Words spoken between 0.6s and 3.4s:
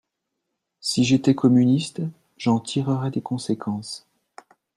Si j’étais communiste, j’en tirerais des